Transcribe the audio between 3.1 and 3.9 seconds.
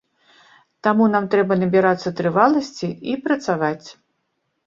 і працаваць.